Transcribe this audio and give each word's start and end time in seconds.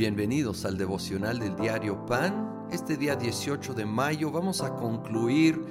Bienvenidos 0.00 0.64
al 0.64 0.78
devocional 0.78 1.38
del 1.40 1.56
diario 1.56 2.06
Pan. 2.06 2.68
Este 2.70 2.96
día 2.96 3.16
18 3.16 3.74
de 3.74 3.84
mayo 3.84 4.30
vamos 4.30 4.62
a 4.62 4.74
concluir 4.74 5.62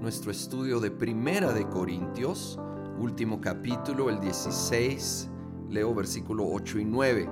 nuestro 0.00 0.32
estudio 0.32 0.80
de 0.80 0.90
Primera 0.90 1.52
de 1.52 1.68
Corintios, 1.68 2.58
último 2.98 3.40
capítulo, 3.40 4.10
el 4.10 4.18
16, 4.18 5.30
leo 5.70 5.94
versículo 5.94 6.48
8 6.48 6.80
y 6.80 6.84
9. 6.84 7.30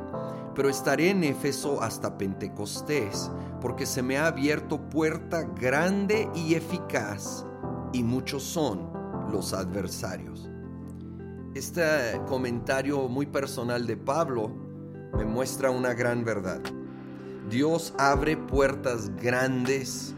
Pero 0.55 0.69
estaré 0.69 1.11
en 1.11 1.25
Éfeso 1.25 1.83
hasta 1.83 2.17
Pentecostés, 2.17 3.33
porque 3.61 3.85
se 3.85 4.03
me 4.03 4.19
ha 4.19 4.29
abierto 4.29 4.89
puerta 4.91 5.43
grande 5.43 6.29
y 6.37 6.55
eficaz, 6.55 7.45
y 7.93 8.05
muchos 8.05 8.45
son 8.45 8.93
los 9.33 9.53
adversarios. 9.55 10.49
Este 11.57 11.83
comentario 12.29 13.09
muy 13.09 13.27
personal 13.27 13.89
de 13.89 13.97
Pablo 13.97 14.64
me 15.17 15.25
muestra 15.25 15.71
una 15.71 15.95
gran 15.95 16.25
verdad. 16.25 16.61
Dios 17.49 17.95
abre 17.99 18.37
puertas 18.37 19.11
grandes 19.17 20.15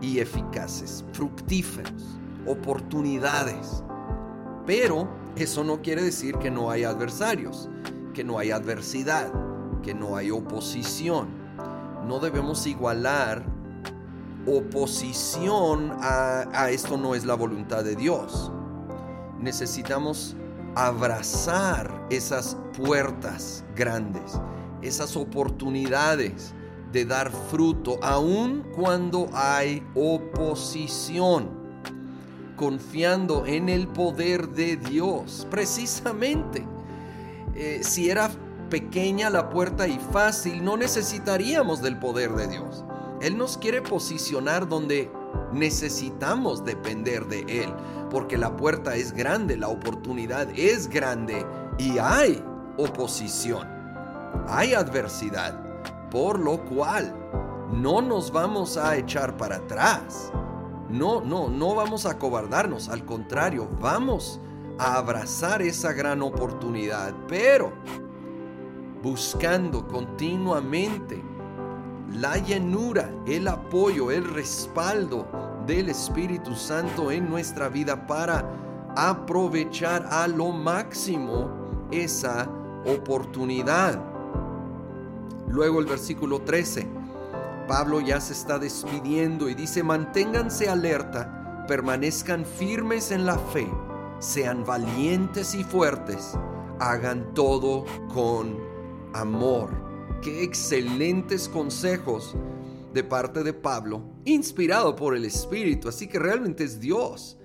y 0.00 0.18
eficaces, 0.18 1.04
fructíferos, 1.12 2.18
oportunidades. 2.46 3.82
Pero 4.66 5.08
eso 5.36 5.62
no 5.64 5.82
quiere 5.82 6.02
decir 6.02 6.36
que 6.38 6.50
no 6.50 6.70
hay 6.70 6.84
adversarios, 6.84 7.68
que 8.12 8.24
no 8.24 8.38
hay 8.38 8.50
adversidad, 8.50 9.30
que 9.82 9.94
no 9.94 10.16
hay 10.16 10.30
oposición. 10.30 11.28
No 12.06 12.18
debemos 12.18 12.66
igualar 12.66 13.44
oposición 14.46 15.92
a, 16.00 16.46
a 16.52 16.70
esto 16.70 16.96
no 16.96 17.14
es 17.14 17.24
la 17.24 17.34
voluntad 17.34 17.84
de 17.84 17.96
Dios. 17.96 18.52
Necesitamos 19.40 20.36
abrazar 20.74 22.06
esas 22.10 22.56
puertas 22.76 23.64
grandes, 23.74 24.40
esas 24.82 25.16
oportunidades 25.16 26.54
de 26.92 27.04
dar 27.04 27.30
fruto, 27.50 27.98
aun 28.02 28.64
cuando 28.74 29.28
hay 29.32 29.84
oposición, 29.94 31.50
confiando 32.56 33.46
en 33.46 33.68
el 33.68 33.88
poder 33.88 34.48
de 34.50 34.76
Dios. 34.76 35.46
Precisamente, 35.50 36.64
eh, 37.54 37.80
si 37.82 38.10
era 38.10 38.30
pequeña 38.70 39.28
la 39.30 39.50
puerta 39.50 39.88
y 39.88 39.98
fácil, 40.12 40.64
no 40.64 40.76
necesitaríamos 40.76 41.82
del 41.82 41.98
poder 41.98 42.32
de 42.34 42.46
Dios. 42.46 42.84
Él 43.20 43.36
nos 43.36 43.58
quiere 43.58 43.82
posicionar 43.82 44.68
donde 44.68 45.10
necesitamos 45.54 46.64
depender 46.64 47.26
de 47.26 47.40
Él, 47.62 47.72
porque 48.10 48.36
la 48.36 48.56
puerta 48.56 48.96
es 48.96 49.12
grande, 49.12 49.56
la 49.56 49.68
oportunidad 49.68 50.48
es 50.56 50.88
grande 50.88 51.46
y 51.78 51.98
hay 51.98 52.42
oposición, 52.76 53.68
hay 54.48 54.74
adversidad, 54.74 55.60
por 56.10 56.38
lo 56.38 56.64
cual 56.64 57.14
no 57.72 58.02
nos 58.02 58.30
vamos 58.30 58.76
a 58.76 58.96
echar 58.96 59.36
para 59.36 59.56
atrás. 59.56 60.30
No, 60.88 61.20
no, 61.20 61.48
no 61.48 61.74
vamos 61.74 62.06
a 62.06 62.18
cobardarnos, 62.18 62.88
al 62.88 63.04
contrario, 63.04 63.68
vamos 63.80 64.40
a 64.78 64.96
abrazar 64.96 65.62
esa 65.62 65.92
gran 65.92 66.22
oportunidad, 66.22 67.14
pero 67.26 67.72
buscando 69.02 69.86
continuamente 69.86 71.22
la 72.12 72.36
llenura, 72.36 73.10
el 73.26 73.48
apoyo, 73.48 74.10
el 74.10 74.24
respaldo 74.24 75.26
del 75.66 75.88
Espíritu 75.88 76.54
Santo 76.54 77.10
en 77.10 77.28
nuestra 77.28 77.68
vida 77.68 78.06
para 78.06 78.44
aprovechar 78.96 80.06
a 80.10 80.28
lo 80.28 80.52
máximo 80.52 81.88
esa 81.90 82.48
oportunidad. 82.86 84.00
Luego 85.48 85.80
el 85.80 85.86
versículo 85.86 86.42
13, 86.42 86.86
Pablo 87.66 88.00
ya 88.00 88.20
se 88.20 88.32
está 88.32 88.58
despidiendo 88.58 89.48
y 89.48 89.54
dice, 89.54 89.82
manténganse 89.82 90.68
alerta, 90.68 91.64
permanezcan 91.66 92.44
firmes 92.44 93.10
en 93.10 93.24
la 93.24 93.38
fe, 93.38 93.68
sean 94.18 94.64
valientes 94.64 95.54
y 95.54 95.64
fuertes, 95.64 96.36
hagan 96.78 97.32
todo 97.34 97.84
con 98.12 98.58
amor. 99.14 99.83
Qué 100.24 100.42
excelentes 100.42 101.48
consejos 101.50 102.34
de 102.94 103.04
parte 103.04 103.44
de 103.44 103.52
Pablo, 103.52 104.02
inspirado 104.24 104.96
por 104.96 105.14
el 105.14 105.26
Espíritu. 105.26 105.88
Así 105.88 106.08
que 106.08 106.18
realmente 106.18 106.64
es 106.64 106.80
Dios 106.80 107.36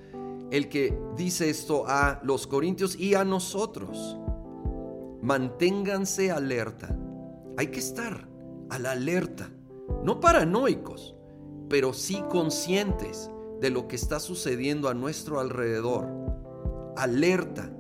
el 0.50 0.70
que 0.70 0.98
dice 1.18 1.50
esto 1.50 1.84
a 1.88 2.22
los 2.24 2.48
corintios 2.48 2.96
y 2.96 3.16
a 3.16 3.26
nosotros 3.26 4.18
manténganse 5.22 6.32
alerta. 6.32 6.98
Hay 7.58 7.68
que 7.68 7.80
estar 7.80 8.28
a 8.70 8.80
la 8.80 8.92
alerta, 8.92 9.52
no 10.04 10.20
paranoicos, 10.20 11.16
pero 11.68 11.94
sí 11.94 12.24
conscientes 12.30 13.30
de 13.60 13.70
lo 13.70 13.88
que 13.88 13.98
está 13.98 14.20
sucediendo 14.20 14.88
a 14.88 14.94
nuestro 14.94 15.40
alrededor. 15.40 16.08
Alerta 16.96 17.72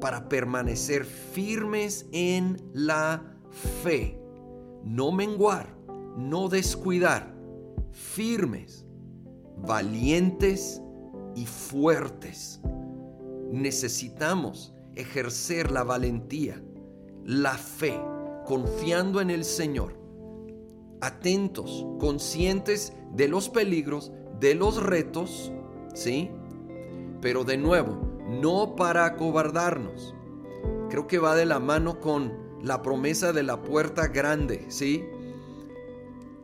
para 0.00 0.28
permanecer 0.28 1.04
firmes 1.04 2.06
en 2.12 2.62
la 2.72 3.36
fe. 3.82 4.23
No 4.84 5.12
menguar, 5.12 5.74
no 6.16 6.48
descuidar. 6.48 7.34
Firmes, 7.90 8.84
valientes 9.56 10.82
y 11.34 11.46
fuertes. 11.46 12.60
Necesitamos 13.50 14.74
ejercer 14.94 15.70
la 15.70 15.84
valentía 15.84 16.60
la 17.24 17.56
fe, 17.56 17.98
confiando 18.44 19.20
en 19.20 19.30
el 19.30 19.44
Señor, 19.44 19.94
atentos, 21.00 21.86
conscientes 21.98 22.92
de 23.12 23.28
los 23.28 23.48
peligros, 23.48 24.12
de 24.40 24.54
los 24.54 24.82
retos, 24.82 25.50
¿sí? 25.94 26.30
Pero 27.22 27.44
de 27.44 27.56
nuevo, 27.56 27.98
no 28.28 28.76
para 28.76 29.06
acobardarnos. 29.06 30.14
Creo 30.90 31.06
que 31.06 31.18
va 31.18 31.34
de 31.34 31.46
la 31.46 31.60
mano 31.60 31.98
con 31.98 32.43
la 32.64 32.80
promesa 32.82 33.32
de 33.32 33.42
la 33.42 33.62
puerta 33.62 34.08
grande, 34.08 34.64
¿sí? 34.68 35.04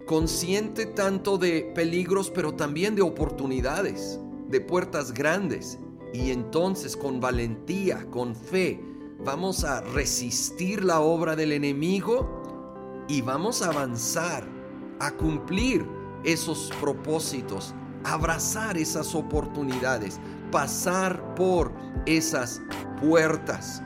Consciente 0.06 0.84
tanto 0.84 1.38
de 1.38 1.72
peligros, 1.74 2.30
pero 2.30 2.54
también 2.54 2.94
de 2.94 3.02
oportunidades, 3.02 4.20
de 4.48 4.60
puertas 4.60 5.14
grandes. 5.14 5.78
Y 6.12 6.30
entonces 6.30 6.96
con 6.96 7.20
valentía, 7.20 8.04
con 8.10 8.34
fe, 8.34 8.84
vamos 9.24 9.64
a 9.64 9.80
resistir 9.80 10.84
la 10.84 11.00
obra 11.00 11.36
del 11.36 11.52
enemigo 11.52 13.04
y 13.08 13.22
vamos 13.22 13.62
a 13.62 13.68
avanzar, 13.70 14.46
a 14.98 15.12
cumplir 15.12 15.86
esos 16.24 16.70
propósitos, 16.80 17.74
abrazar 18.04 18.76
esas 18.76 19.14
oportunidades, 19.14 20.20
pasar 20.50 21.34
por 21.34 21.72
esas 22.04 22.60
puertas. 23.00 23.82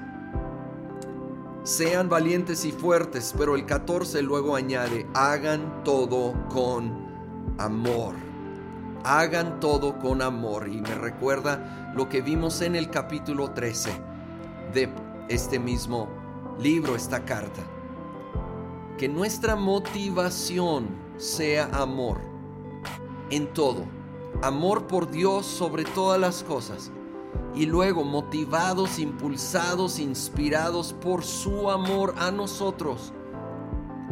Sean 1.65 2.11
valientes 2.11 2.67
y 2.67 2.73
fuertes, 2.73 3.35
pero 3.39 3.57
el 3.57 3.65
14 3.65 4.21
luego 4.21 4.55
añade, 4.55 5.07
hagan 5.15 5.83
todo 5.83 6.35
con 6.51 7.55
amor. 7.57 8.15
Hagan 9.03 9.61
todo 9.61 9.99
con 9.99 10.21
amor. 10.21 10.69
Y 10.69 10.83
me 10.83 10.95
recuerda 10.95 11.91
lo 11.97 12.07
que 12.11 12.21
vimos 12.21 12.61
en 12.61 12.77
el 12.77 12.91
capítulo 12.91 13.53
13 13.53 13.93
de 14.75 14.91
este 15.31 15.59
mismo 15.59 16.07
libro, 16.61 16.95
esta 16.97 17.25
carta. 17.25 17.63
Que 18.99 19.09
nuestra 19.09 19.57
motivación 19.57 20.89
sea 21.17 21.71
amor 21.73 22.19
en 23.31 23.47
todo. 23.55 23.87
Amor 24.43 24.87
por 24.87 25.11
Dios 25.11 25.47
sobre 25.47 25.84
todas 25.84 26.21
las 26.21 26.43
cosas. 26.43 26.91
Y 27.54 27.66
luego 27.66 28.04
motivados, 28.04 28.98
impulsados, 28.98 29.98
inspirados 29.98 30.92
por 30.92 31.24
su 31.24 31.71
amor 31.71 32.15
a 32.18 32.30
nosotros. 32.30 33.12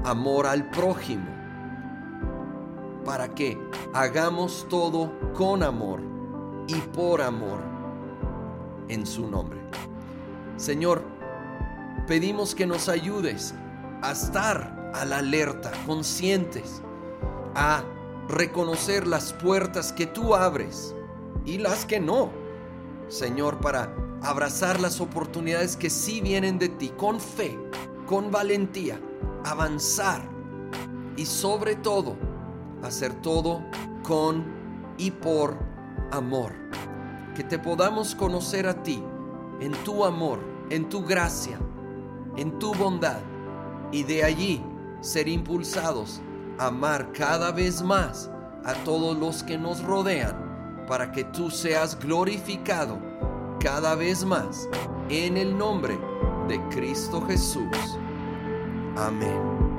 Amor 0.05 0.47
al 0.47 0.71
prójimo. 0.71 1.27
Para 3.05 3.35
que 3.35 3.59
hagamos 3.93 4.67
todo 4.69 5.13
con 5.35 5.63
amor 5.63 6.01
y 6.69 6.75
por 6.75 7.21
amor 7.21 7.61
en 8.89 9.07
su 9.07 9.27
nombre. 9.27 9.61
Señor, 10.57 11.03
pedimos 12.07 12.55
que 12.55 12.67
nos 12.67 12.89
ayudes 12.89 13.55
a 14.03 14.13
estar 14.13 14.93
a 14.95 15.05
la 15.05 15.19
alerta, 15.19 15.73
conscientes, 15.87 16.83
a 17.55 17.83
reconocer 18.29 19.07
las 19.07 19.33
puertas 19.33 19.93
que 19.93 20.07
tú 20.07 20.35
abres 20.35 20.95
y 21.45 21.59
las 21.59 21.85
que 21.85 22.01
no. 22.01 22.42
Señor, 23.13 23.59
para 23.59 23.95
abrazar 24.23 24.81
las 24.81 25.01
oportunidades 25.01 25.77
que 25.77 25.91
sí 25.91 26.21
vienen 26.21 26.59
de 26.59 26.69
ti 26.71 26.89
con 26.97 27.21
fe, 27.21 27.59
con 28.07 28.31
valentía, 28.31 28.99
avanzar 29.45 30.23
y 31.17 31.27
sobre 31.27 31.77
todo 31.77 32.17
hacer 32.83 33.13
todo 33.21 33.63
con 34.03 34.45
y 34.97 35.11
por 35.11 35.59
amor. 36.11 36.55
Que 37.35 37.45
te 37.45 37.59
podamos 37.59 38.15
conocer 38.15 38.67
a 38.67 38.83
ti 38.83 39.03
en 39.61 39.73
tu 39.85 40.05
amor 40.05 40.53
en 40.73 40.89
tu 40.89 41.05
gracia, 41.05 41.59
en 42.39 42.59
tu 42.59 42.75
bondad, 42.75 43.21
y 43.93 44.05
de 44.05 44.25
allí 44.25 44.65
ser 45.03 45.29
impulsados 45.29 46.23
a 46.59 46.69
amar 46.69 47.13
cada 47.13 47.53
vez 47.53 47.83
más 47.83 48.31
a 48.65 48.73
todos 48.85 49.19
los 49.19 49.43
que 49.43 49.59
nos 49.59 49.83
rodean, 49.83 50.52
para 50.87 51.11
que 51.11 51.25
tú 51.25 51.51
seas 51.51 51.99
glorificado 51.99 52.99
cada 53.61 53.95
vez 53.95 54.25
más 54.25 54.69
en 55.09 55.37
el 55.37 55.57
nombre 55.57 55.99
de 56.49 56.61
Cristo 56.69 57.21
Jesús. 57.27 57.99
Amén. 58.97 59.72